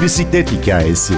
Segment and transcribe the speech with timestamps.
[0.00, 1.14] Bir bisiklet hikayesi.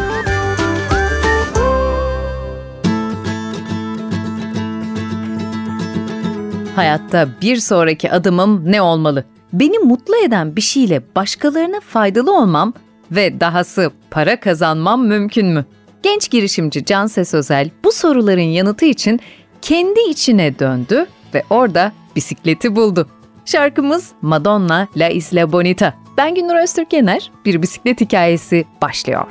[6.77, 9.25] Hayatta bir sonraki adımım ne olmalı?
[9.53, 12.73] Beni mutlu eden bir şeyle başkalarına faydalı olmam
[13.11, 15.65] ve dahası para kazanmam mümkün mü?
[16.03, 19.21] Genç girişimci Can Ses Özel bu soruların yanıtı için
[19.63, 23.09] kendi içine döndü ve orada bisikleti buldu.
[23.45, 26.02] Şarkımız Madonna La Isla Bonita.
[26.17, 27.31] Ben Gündür Öztürk Yener.
[27.45, 29.27] Bir bisiklet hikayesi başlıyor.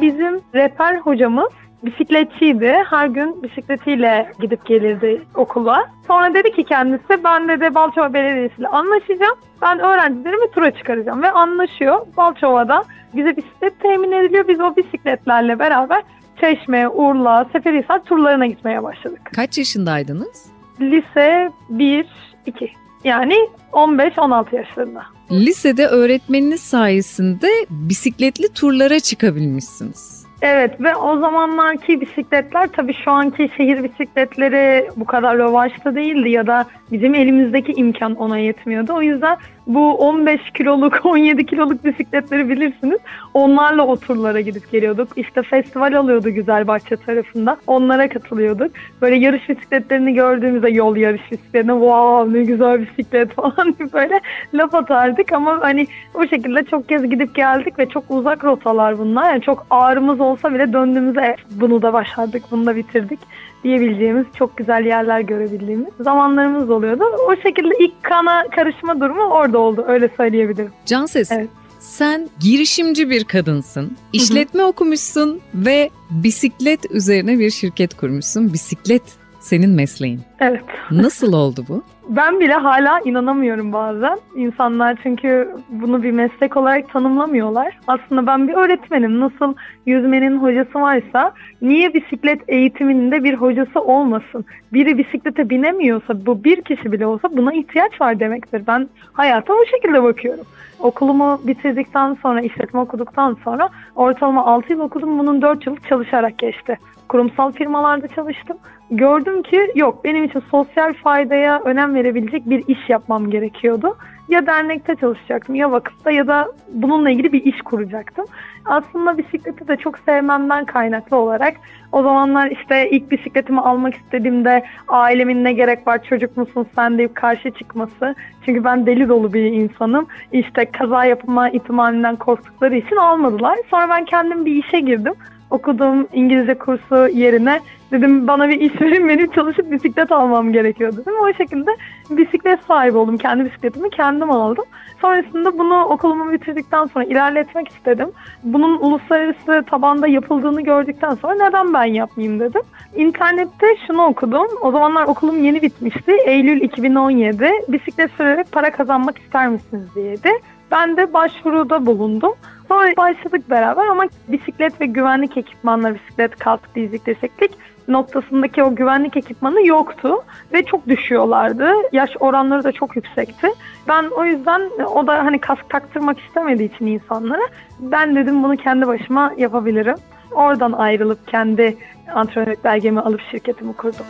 [0.00, 1.48] Bizim rehber hocamız
[1.84, 2.74] bisikletçiydi.
[2.90, 5.90] Her gün bisikletiyle gidip gelirdi okula.
[6.06, 9.36] Sonra dedi ki kendisi ben de Balçova Belediyesi ile anlaşacağım.
[9.62, 12.06] Ben öğrencilerimi tura çıkaracağım ve anlaşıyor.
[12.16, 14.48] Balçova'da bize bisiklet temin ediliyor.
[14.48, 16.02] Biz o bisikletlerle beraber
[16.40, 19.30] Çeşme, Urla, Seferihisar turlarına gitmeye başladık.
[19.34, 20.46] Kaç yaşındaydınız?
[20.80, 22.06] Lise 1,
[22.46, 22.72] 2.
[23.04, 23.34] Yani
[23.72, 25.02] 15-16 yaşlarında.
[25.30, 30.18] Lisede öğretmeniniz sayesinde bisikletli turlara çıkabilmişsiniz.
[30.42, 36.46] Evet ve o zamanlarki bisikletler tabii şu anki şehir bisikletleri bu kadar rövaşta değildi ya
[36.46, 38.92] da bizim elimizdeki imkan ona yetmiyordu.
[38.94, 39.36] O yüzden
[39.68, 42.98] bu 15 kiloluk 17 kiloluk bisikletleri bilirsiniz.
[43.34, 45.08] Onlarla o turlara gidip geliyorduk.
[45.16, 47.56] İşte festival oluyordu Güzelbahçe tarafında.
[47.66, 48.72] Onlara katılıyorduk.
[49.02, 54.20] Böyle yarış bisikletlerini gördüğümüzde yol yarış bisikletine wow ne güzel bisiklet falan böyle
[54.54, 59.30] laf atardık ama hani o şekilde çok kez gidip geldik ve çok uzak rotalar bunlar.
[59.30, 63.20] Yani çok ağrımız olsa bile döndüğümüzde bunu da başardık, bunu da bitirdik
[63.64, 67.04] diyebileceğimiz çok güzel yerler görebildiğimiz zamanlarımız oluyordu.
[67.28, 69.84] O şekilde ilk kana karışma durumu orada oldu.
[69.88, 70.72] Öyle söyleyebilirim.
[70.86, 71.48] Canses, Evet.
[71.80, 73.96] sen girişimci bir kadınsın.
[74.12, 78.52] İşletme okumuşsun ve bisiklet üzerine bir şirket kurmuşsun.
[78.52, 79.02] Bisiklet
[79.40, 80.20] senin mesleğin.
[80.40, 80.64] Evet.
[80.90, 81.82] Nasıl oldu bu?
[82.08, 84.18] Ben bile hala inanamıyorum bazen.
[84.36, 87.78] İnsanlar çünkü bunu bir meslek olarak tanımlamıyorlar.
[87.86, 89.20] Aslında ben bir öğretmenim.
[89.20, 89.54] Nasıl
[89.86, 91.32] yüzmenin hocası varsa
[91.62, 94.44] niye bisiklet eğitiminde bir hocası olmasın?
[94.72, 98.62] Biri bisiklete binemiyorsa bu bir kişi bile olsa buna ihtiyaç var demektir.
[98.66, 100.44] Ben hayata o şekilde bakıyorum.
[100.80, 105.18] Okulumu bitirdikten sonra, işletme okuduktan sonra ortalama 6 yıl okudum.
[105.18, 106.78] Bunun 4 yıl çalışarak geçti.
[107.08, 108.56] Kurumsal firmalarda çalıştım.
[108.90, 113.96] Gördüm ki yok benim için sosyal faydaya önem verebilecek bir iş yapmam gerekiyordu.
[114.28, 118.24] Ya dernekte çalışacaktım ya vakıfta ya da bununla ilgili bir iş kuracaktım.
[118.64, 121.54] Aslında bisikleti de çok sevmemden kaynaklı olarak
[121.92, 127.14] o zamanlar işte ilk bisikletimi almak istediğimde ailemin ne gerek var çocuk musun sen deyip
[127.14, 128.14] karşı çıkması.
[128.44, 130.06] Çünkü ben deli dolu bir insanım.
[130.32, 133.58] İşte kaza yapma ihtimalinden korktukları için almadılar.
[133.70, 135.14] Sonra ben kendim bir işe girdim
[135.50, 137.60] okuduğum İngilizce kursu yerine
[137.92, 141.12] dedim bana bir iş verin benim çalışıp bisiklet almam gerekiyor dedim.
[141.22, 141.70] O şekilde
[142.10, 143.16] bisiklet sahibi oldum.
[143.16, 144.64] Kendi bisikletimi kendim aldım.
[145.00, 148.10] Sonrasında bunu okulumu bitirdikten sonra ilerletmek istedim.
[148.42, 152.62] Bunun uluslararası tabanda yapıldığını gördükten sonra neden ben yapmayayım dedim.
[152.96, 154.46] İnternette şunu okudum.
[154.62, 156.12] O zamanlar okulum yeni bitmişti.
[156.24, 157.50] Eylül 2017.
[157.68, 160.30] Bisiklet sürerek para kazanmak ister misiniz diyedi.
[160.70, 162.32] Ben de başvuruda bulundum.
[162.68, 167.50] Sonra başladık beraber ama bisiklet ve güvenlik ekipmanları, bisiklet, kask, dizlik, desteklik
[167.88, 170.14] noktasındaki o güvenlik ekipmanı yoktu
[170.52, 171.72] ve çok düşüyorlardı.
[171.92, 173.48] Yaş oranları da çok yüksekti.
[173.88, 174.62] Ben o yüzden
[174.94, 177.42] o da hani kask taktırmak istemediği için insanlara
[177.80, 179.96] ben dedim bunu kendi başıma yapabilirim.
[180.32, 181.76] Oradan ayrılıp kendi
[182.14, 184.06] antrenörlük belgemi alıp şirketimi kurdum.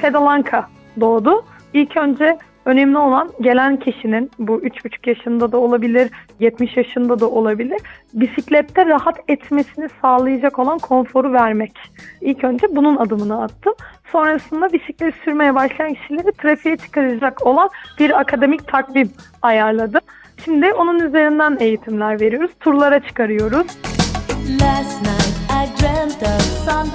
[0.00, 0.68] Pedalanka
[1.00, 1.44] doğdu.
[1.72, 6.10] İlk önce Önemli olan gelen kişinin bu 3,5 yaşında da olabilir,
[6.40, 7.80] 70 yaşında da olabilir.
[8.14, 11.72] Bisiklette rahat etmesini sağlayacak olan konforu vermek.
[12.20, 13.74] İlk önce bunun adımını attım.
[14.12, 19.10] Sonrasında bisiklet sürmeye başlayan kişileri trafiğe çıkaracak olan bir akademik takvim
[19.42, 20.00] ayarladım.
[20.44, 22.50] Şimdi onun üzerinden eğitimler veriyoruz.
[22.60, 23.66] Turlara çıkarıyoruz.
[24.60, 26.86] Last night I dreamt of San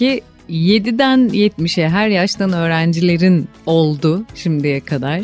[0.00, 5.20] ki 7'den 70'e her yaştan öğrencilerin oldu şimdiye kadar.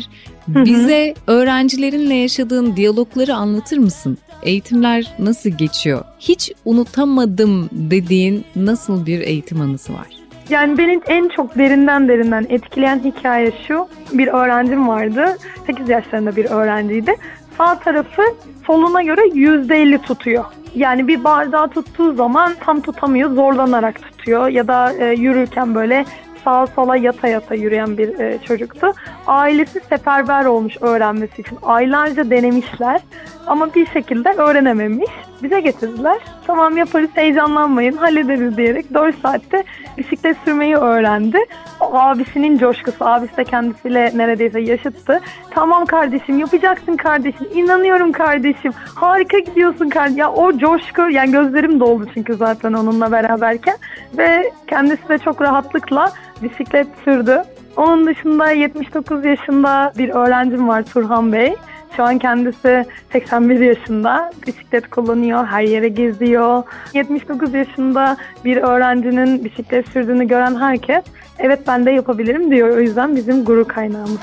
[0.47, 4.17] Bize öğrencilerinle yaşadığın diyalogları anlatır mısın?
[4.43, 6.05] Eğitimler nasıl geçiyor?
[6.19, 10.07] Hiç unutamadım dediğin nasıl bir eğitim anısı var?
[10.49, 13.87] Yani beni en çok derinden derinden etkileyen hikaye şu.
[14.13, 15.37] Bir öğrencim vardı.
[15.67, 17.15] 8 yaşlarında bir öğrenciydi.
[17.57, 18.21] Sağ tarafı
[18.67, 20.45] soluna göre %50 tutuyor.
[20.75, 24.47] Yani bir bardağı tuttuğu zaman tam tutamıyor, zorlanarak tutuyor.
[24.47, 26.05] Ya da e, yürürken böyle
[26.43, 28.93] sağa sola yata yata yürüyen bir e, çocuktu.
[29.27, 31.57] Ailesi seferber olmuş öğrenmesi için.
[31.63, 33.01] Aylarca denemişler
[33.47, 35.09] ama bir şekilde öğrenememiş.
[35.43, 36.17] Bize getirdiler.
[36.47, 39.63] Tamam yaparız heyecanlanmayın hallederiz diyerek 4 saatte
[39.97, 41.37] bisiklet sürmeyi öğrendi.
[41.79, 45.19] abisinin coşkusu, abisi de kendisiyle neredeyse yaşıttı.
[45.51, 50.19] Tamam kardeşim yapacaksın kardeşim, inanıyorum kardeşim, harika gidiyorsun kardeşim.
[50.19, 53.75] Ya o coşku, yani gözlerim doldu çünkü zaten onunla beraberken.
[54.17, 56.11] Ve kendisi de çok rahatlıkla
[56.43, 57.43] bisiklet sürdü.
[57.77, 61.55] Onun dışında 79 yaşında bir öğrencim var Turhan Bey.
[61.95, 64.31] Şu an kendisi 81 yaşında.
[64.47, 66.63] Bisiklet kullanıyor, her yere geziyor.
[66.93, 71.03] 79 yaşında bir öğrencinin bisiklet sürdüğünü gören herkes
[71.39, 72.69] evet ben de yapabilirim diyor.
[72.69, 74.19] O yüzden bizim gurur kaynağımız.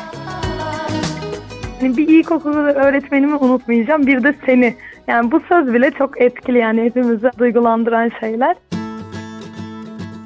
[1.82, 4.06] Yani bir ilkokulu öğretmenimi unutmayacağım.
[4.06, 4.74] Bir de seni.
[5.08, 8.56] Yani bu söz bile çok etkili yani hepimizi duygulandıran şeyler.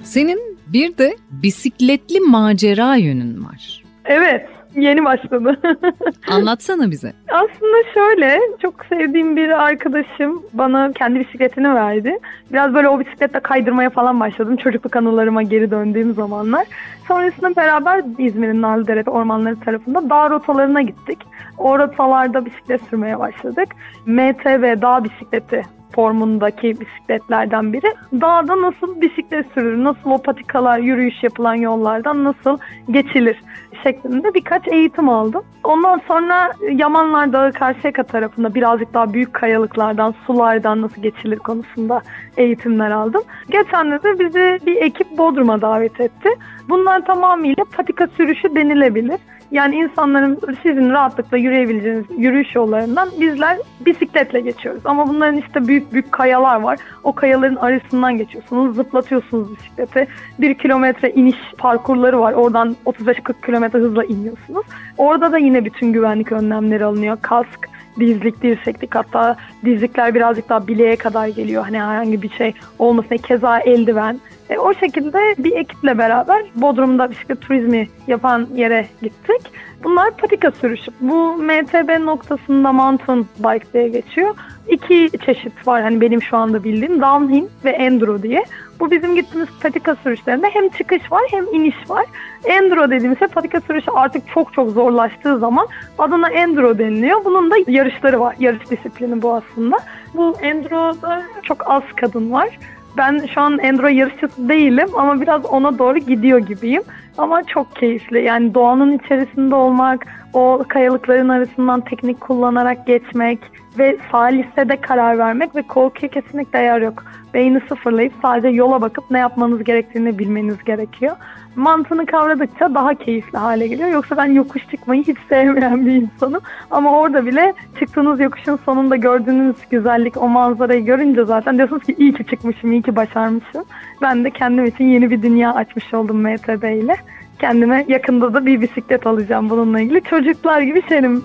[0.03, 3.83] Senin bir de bisikletli macera yönün var.
[4.05, 4.49] Evet.
[4.75, 5.59] Yeni başladı.
[6.31, 7.13] Anlatsana bize.
[7.29, 12.19] Aslında şöyle, çok sevdiğim bir arkadaşım bana kendi bisikletini verdi.
[12.53, 14.57] Biraz böyle o bisikletle kaydırmaya falan başladım.
[14.57, 16.67] Çocukluk anılarıma geri döndüğüm zamanlar.
[17.09, 21.19] Sonrasında beraber İzmir'in Narlıdere ormanları tarafında dağ rotalarına gittik.
[21.59, 23.69] O rotalarda bisiklet sürmeye başladık.
[24.07, 25.63] MTB dağ bisikleti
[25.93, 27.95] formundaki bisikletlerden biri.
[28.13, 32.59] Dağda nasıl bisiklet sürülür, nasıl o patikalar, yürüyüş yapılan yollardan nasıl
[32.91, 33.37] geçilir
[33.83, 35.43] şeklinde birkaç eğitim aldım.
[35.65, 42.01] Ondan sonra Yamanlar Dağı Karşıyaka tarafında birazcık daha büyük kayalıklardan, sulardan nasıl geçilir konusunda
[42.37, 43.23] eğitimler aldım.
[43.51, 46.29] Geçen de bizi bir ekip Bodrum'a davet etti.
[46.69, 49.21] Bunlar tamamıyla patika sürüşü denilebilir.
[49.53, 54.81] Yani insanların sizin rahatlıkla yürüyebileceğiniz yürüyüş yollarından bizler bisikletle geçiyoruz.
[54.85, 56.79] Ama bunların işte büyük büyük kayalar var.
[57.05, 60.07] O kayaların arasından geçiyorsunuz, zıplatıyorsunuz bisikleti.
[60.41, 62.33] Bir kilometre iniş parkurları var.
[62.33, 64.67] Oradan 35-40 kilometre hızla iniyorsunuz.
[64.99, 67.19] Orada da yine bütün güvenlik önlemleri alınıyor.
[67.23, 67.68] Kask,
[68.01, 71.65] dizlik, dirseklik hatta dizlikler birazcık daha bileğe kadar geliyor.
[71.65, 73.17] Hani herhangi bir şey olmasın.
[73.17, 74.21] Keza eldiven.
[74.51, 79.41] E, o şekilde bir ekiple beraber Bodrum'da bisiklet turizmi yapan yere gittik.
[79.85, 80.91] Bunlar patika sürüşü.
[81.01, 84.35] Bu MTB noktasında mountain bike diye geçiyor.
[84.69, 88.45] İki çeşit var hani benim şu anda bildiğim downhill ve enduro diye.
[88.81, 92.07] Bu bizim gittiğimiz patika sürüşlerinde hem çıkış var hem iniş var.
[92.45, 95.67] Enduro dediğimiz şey patika sürüşü artık çok çok zorlaştığı zaman
[95.99, 97.25] adına enduro deniliyor.
[97.25, 98.37] Bunun da yarışları var.
[98.39, 99.77] Yarış disiplini bu aslında.
[100.15, 102.59] Bu enduro'da çok az kadın var.
[102.97, 106.83] Ben şu an enduro yarışçısı değilim ama biraz ona doğru gidiyor gibiyim.
[107.19, 108.25] Ama çok keyifli.
[108.25, 113.39] Yani doğanın içerisinde olmak, o kayalıkların arasından teknik kullanarak geçmek
[113.79, 117.05] ve salise de karar vermek ve korkuya kesinlikle yer yok.
[117.35, 121.17] Beyni sıfırlayıp sadece yola bakıp ne yapmanız gerektiğini bilmeniz gerekiyor.
[121.57, 123.89] Mantığını kavradıkça daha keyifli hale geliyor.
[123.89, 126.41] Yoksa ben yokuş çıkmayı hiç sevmeyen bir insanım.
[126.71, 132.15] Ama orada bile çıktığınız yokuşun sonunda gördüğünüz güzellik, o manzarayı görünce zaten diyorsunuz ki iyi
[132.15, 133.65] ki çıkmışım, iyi ki başarmışım.
[134.03, 136.97] Ben de kendim için yeni bir dünya açmış oldum MTB ile.
[137.39, 140.03] Kendime yakında da bir bisiklet alacağım bununla ilgili.
[140.03, 141.25] Çocuklar gibi senin.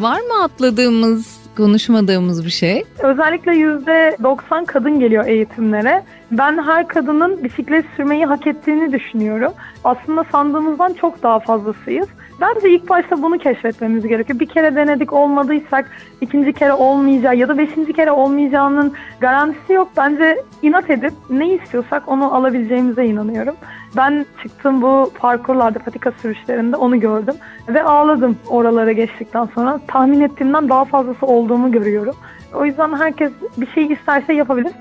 [0.00, 2.84] Var mı atladığımız, konuşmadığımız bir şey?
[2.98, 6.02] Özellikle %90 kadın geliyor eğitimlere.
[6.30, 9.52] Ben her kadının bisiklet sürmeyi hak ettiğini düşünüyorum.
[9.84, 12.08] Aslında sandığımızdan çok daha fazlasıyız.
[12.40, 14.40] Bence ilk başta bunu keşfetmemiz gerekiyor.
[14.40, 15.90] Bir kere denedik olmadıysak
[16.20, 19.88] ikinci kere olmayacağı ya da beşinci kere olmayacağının garantisi yok.
[19.96, 23.54] Bence inat edip ne istiyorsak onu alabileceğimize inanıyorum.
[23.96, 27.34] Ben çıktım bu parkurlarda, patika sürüşlerinde onu gördüm
[27.68, 29.80] ve ağladım oralara geçtikten sonra.
[29.88, 32.16] Tahmin ettiğimden daha fazlası olduğumu görüyorum.
[32.54, 34.72] O yüzden herkes bir şey isterse yapabilir.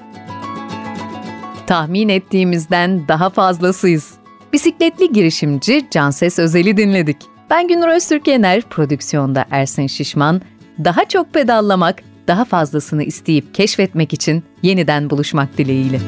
[1.68, 4.14] Tahmin ettiğimizden daha fazlasıyız.
[4.54, 7.18] Bisikletli girişimci Canses Özel'i dinledik.
[7.50, 10.42] Ben Günür Öztürk Yener, prodüksiyonda Ersin Şişman.
[10.84, 11.96] Daha çok pedallamak,
[12.28, 16.00] daha fazlasını isteyip keşfetmek için yeniden buluşmak dileğiyle.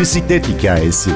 [0.00, 1.10] Bisiklet hikayesi.